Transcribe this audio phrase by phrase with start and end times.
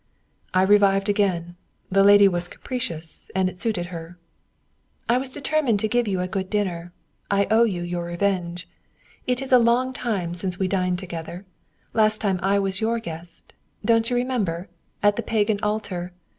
[0.51, 1.57] I revived again.
[1.91, 4.17] The lady was capricious, and it suited her.
[5.07, 6.91] "I was determined to give you a good dinner.
[7.29, 8.67] I owe you your revenge.
[9.27, 11.45] It is a long time since we dined together.
[11.93, 13.53] Last time I was your guest.
[13.85, 14.69] Don't you remember?
[15.03, 16.13] At the Pagan Altar.